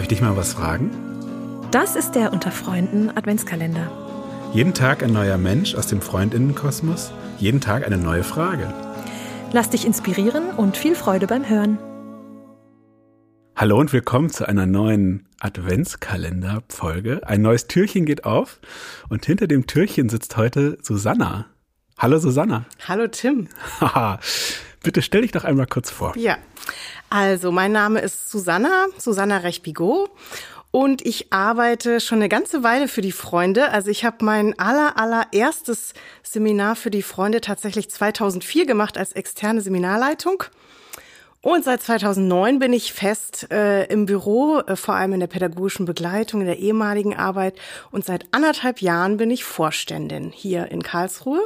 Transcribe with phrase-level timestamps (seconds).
[0.00, 0.90] Darf ich dich mal was fragen?
[1.72, 3.92] Das ist der Unter Freunden Adventskalender.
[4.54, 8.72] Jeden Tag ein neuer Mensch aus dem Freundinnenkosmos, jeden Tag eine neue Frage.
[9.52, 11.76] Lass dich inspirieren und viel Freude beim Hören.
[13.54, 17.20] Hallo und willkommen zu einer neuen Adventskalender-Folge.
[17.26, 18.58] Ein neues Türchen geht auf
[19.10, 21.44] und hinter dem Türchen sitzt heute Susanna.
[21.98, 22.64] Hallo Susanna.
[22.88, 23.48] Hallo Tim.
[24.82, 26.16] Bitte stell dich doch einmal kurz vor.
[26.16, 26.38] Ja,
[27.10, 30.10] also mein Name ist Susanna, Susanna Rechbigot.
[30.72, 33.70] Und ich arbeite schon eine ganze Weile für die Freunde.
[33.72, 39.62] Also ich habe mein aller, allererstes Seminar für die Freunde tatsächlich 2004 gemacht als externe
[39.62, 40.44] Seminarleitung.
[41.42, 45.86] Und seit 2009 bin ich fest äh, im Büro, äh, vor allem in der pädagogischen
[45.86, 47.54] Begleitung, in der ehemaligen Arbeit.
[47.90, 51.40] Und seit anderthalb Jahren bin ich Vorständin hier in Karlsruhe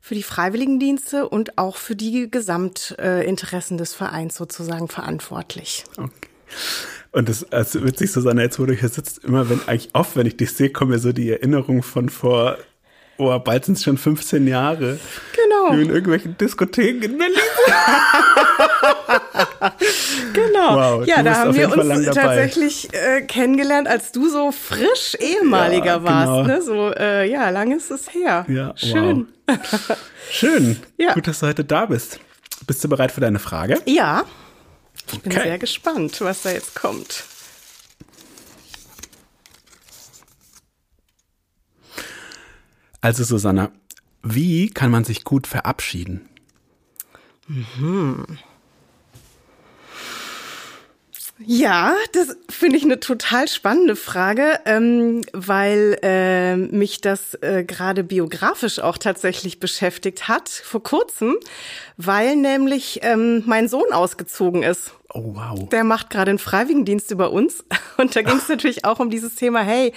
[0.00, 5.84] für die Freiwilligendienste und auch für die Gesamtinteressen des Vereins sozusagen verantwortlich.
[5.96, 6.28] Okay.
[7.10, 10.26] Und das ist witzig, Susanne, jetzt wo du hier sitzt, immer wenn eigentlich oft, wenn
[10.26, 12.58] ich dich sehe, kommen mir so die Erinnerungen von vor,
[13.18, 14.98] oh, bald sind es schon 15 Jahre.
[15.32, 15.43] Genau.
[15.72, 17.36] In irgendwelchen Diskotheken in Berlin.
[20.32, 21.00] genau.
[21.00, 26.04] Wow, ja, da haben wir uns tatsächlich äh, kennengelernt, als du so frisch ehemaliger Ja,
[26.04, 26.26] warst.
[26.26, 26.42] genau.
[26.44, 26.62] Ne?
[26.62, 28.44] So, äh, ja, lange ist es her.
[28.48, 29.28] Ja, Schön.
[29.46, 29.58] Wow.
[30.30, 30.78] Schön.
[30.96, 31.14] Ja.
[31.14, 32.20] Gut, dass du heute da bist.
[32.66, 33.80] Bist du bereit für deine Frage?
[33.84, 34.24] Ja,
[34.96, 35.42] ich bin Okay.
[35.42, 37.24] sehr gespannt, was da jetzt kommt.
[43.00, 43.70] Also Susanna,
[44.24, 46.28] wie kann man sich gut verabschieden?
[51.38, 58.04] Ja, das finde ich eine total spannende Frage, ähm, weil äh, mich das äh, gerade
[58.04, 61.36] biografisch auch tatsächlich beschäftigt hat vor kurzem,
[61.96, 64.94] weil nämlich ähm, mein Sohn ausgezogen ist.
[65.12, 65.68] Oh, wow.
[65.68, 67.64] Der macht gerade einen Freiwilligendienst über uns.
[67.96, 69.92] Und da ging es natürlich auch um dieses Thema, hey,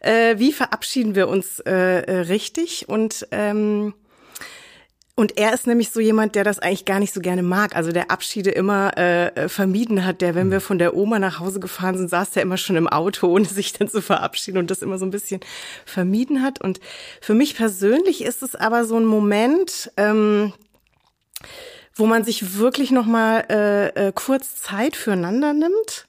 [0.00, 2.88] äh, wie verabschieden wir uns äh, äh, richtig?
[2.88, 3.94] Und ähm,
[5.18, 7.74] und er ist nämlich so jemand, der das eigentlich gar nicht so gerne mag.
[7.74, 10.20] Also der Abschiede immer äh, äh, vermieden hat.
[10.20, 12.86] Der, wenn wir von der Oma nach Hause gefahren sind, saß der immer schon im
[12.86, 15.40] Auto, ohne sich dann zu verabschieden und das immer so ein bisschen
[15.84, 16.60] vermieden hat.
[16.60, 16.78] Und
[17.20, 20.52] für mich persönlich ist es aber so ein Moment, ähm,
[21.96, 26.07] wo man sich wirklich noch mal äh, äh, kurz Zeit füreinander nimmt.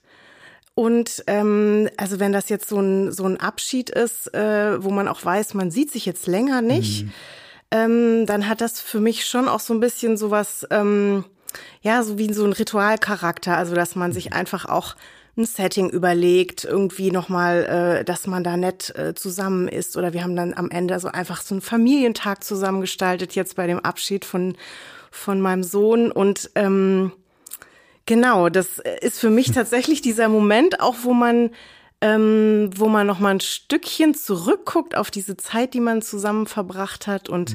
[0.74, 5.08] Und ähm, also wenn das jetzt so ein so ein Abschied ist, äh, wo man
[5.08, 7.06] auch weiß, man sieht sich jetzt länger nicht,
[7.70, 11.24] ähm, dann hat das für mich schon auch so ein bisschen sowas, ähm,
[11.82, 13.56] ja, so wie so ein Ritualcharakter.
[13.56, 14.96] Also dass man sich einfach auch
[15.36, 19.96] ein Setting überlegt, irgendwie nochmal, äh, dass man da nett äh, zusammen ist.
[19.96, 23.80] Oder wir haben dann am Ende so einfach so einen Familientag zusammengestaltet, jetzt bei dem
[23.80, 24.56] Abschied von,
[25.10, 26.10] von meinem Sohn.
[26.10, 27.12] Und ähm,
[28.10, 31.50] genau, das ist für mich tatsächlich dieser Moment, auch wo man
[32.00, 37.06] ähm, wo man noch mal ein Stückchen zurückguckt auf diese Zeit, die man zusammen verbracht
[37.06, 37.54] hat und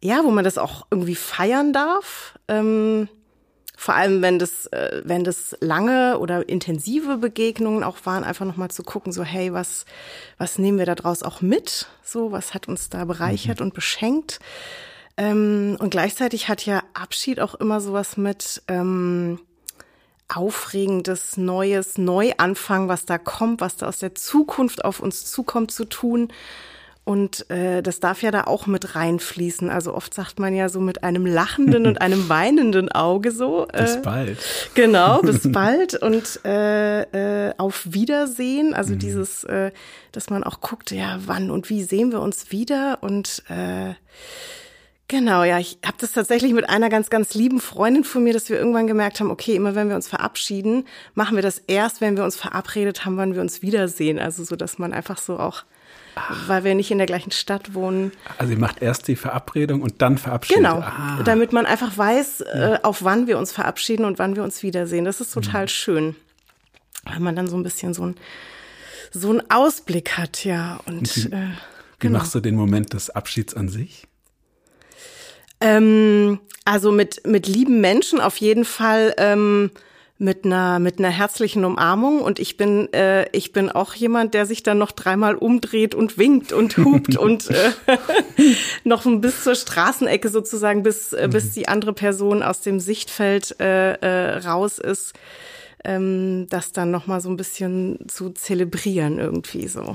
[0.00, 2.38] ja, wo man das auch irgendwie feiern darf.
[2.46, 3.08] Ähm,
[3.76, 8.56] vor allem, wenn das, äh, wenn das lange oder intensive Begegnungen auch waren, einfach noch
[8.56, 9.84] mal zu gucken, so hey, was,
[10.38, 11.88] was nehmen wir da draus auch mit?
[12.04, 14.38] So, was hat uns da bereichert und beschenkt?
[15.16, 19.40] Ähm, und gleichzeitig hat ja Abschied auch immer sowas mit ähm,
[20.36, 25.84] aufregendes, neues Neuanfang, was da kommt, was da aus der Zukunft auf uns zukommt, zu
[25.84, 26.28] tun.
[27.04, 29.70] Und äh, das darf ja da auch mit reinfließen.
[29.70, 33.66] Also oft sagt man ja so mit einem lachenden und einem weinenden Auge so.
[33.72, 34.38] Bis äh, bald.
[34.74, 38.72] Genau, bis bald und äh, äh, auf Wiedersehen.
[38.72, 39.72] Also dieses, äh,
[40.12, 43.94] dass man auch guckt, ja, wann und wie sehen wir uns wieder und äh,
[45.12, 48.48] Genau, ja, ich habe das tatsächlich mit einer ganz, ganz lieben Freundin von mir, dass
[48.48, 52.16] wir irgendwann gemerkt haben, okay, immer wenn wir uns verabschieden, machen wir das erst, wenn
[52.16, 54.18] wir uns verabredet haben, wann wir uns wiedersehen.
[54.18, 55.64] Also so, dass man einfach so auch,
[56.46, 60.00] weil wir nicht in der gleichen Stadt wohnen, Also ihr macht erst die Verabredung und
[60.00, 60.62] dann verabschiedet.
[60.62, 64.42] genau, Ah, damit man einfach weiß, äh, auf wann wir uns verabschieden und wann wir
[64.42, 65.04] uns wiedersehen.
[65.04, 66.16] Das ist total schön,
[67.04, 68.16] weil man dann so ein bisschen so ein
[69.10, 70.80] so einen Ausblick hat, ja.
[70.86, 71.54] Und wie, äh, wie
[71.98, 72.18] genau.
[72.18, 74.06] machst du den Moment des Abschieds an sich?
[75.62, 79.70] Ähm, also mit, mit lieben Menschen auf jeden Fall ähm,
[80.22, 84.46] mit einer mit einer herzlichen Umarmung und ich bin äh, ich bin auch jemand, der
[84.46, 87.72] sich dann noch dreimal umdreht und winkt und hupt und äh,
[88.84, 93.94] noch bis zur Straßenecke sozusagen bis äh, bis die andere Person aus dem Sichtfeld äh,
[93.94, 95.14] äh, raus ist,
[95.84, 99.94] ähm, das dann noch mal so ein bisschen zu zelebrieren irgendwie so.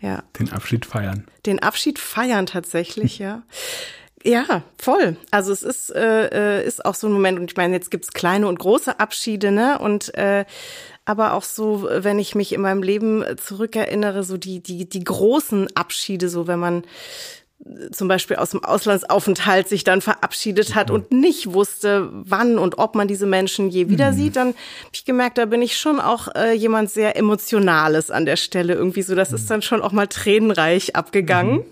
[0.00, 1.28] Ja Den Abschied feiern.
[1.46, 3.44] den Abschied feiern tatsächlich, ja.
[4.24, 5.16] Ja, voll.
[5.30, 8.12] Also es ist, äh, äh, ist auch so ein Moment, und ich meine, jetzt gibt's
[8.12, 9.78] kleine und große Abschiede, ne?
[9.78, 10.46] Und äh,
[11.04, 15.76] aber auch so, wenn ich mich in meinem Leben zurückerinnere, so die, die, die großen
[15.76, 16.84] Abschiede, so wenn man
[17.92, 22.94] zum Beispiel aus dem Auslandsaufenthalt sich dann verabschiedet hat und nicht wusste, wann und ob
[22.94, 24.16] man diese Menschen je wieder mhm.
[24.16, 28.26] sieht, dann habe ich gemerkt, da bin ich schon auch äh, jemand sehr Emotionales an
[28.26, 28.74] der Stelle.
[28.74, 31.56] Irgendwie so, das ist dann schon auch mal tränenreich abgegangen.
[31.58, 31.64] Mhm.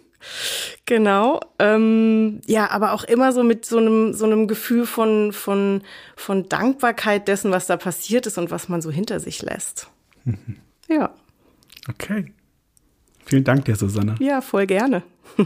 [0.86, 1.40] Genau.
[1.58, 5.82] Ähm, ja, aber auch immer so mit so einem, so einem Gefühl von, von,
[6.16, 9.88] von Dankbarkeit dessen, was da passiert ist und was man so hinter sich lässt.
[10.24, 10.56] Mhm.
[10.88, 11.10] Ja.
[11.88, 12.32] Okay.
[13.24, 14.16] Vielen Dank dir, Susanne.
[14.19, 15.02] Ja, voll gerne.